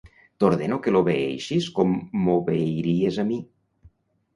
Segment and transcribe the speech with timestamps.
[0.43, 1.95] T'ordeno que l'obeeixis com
[2.25, 3.43] m'obeiries a mi.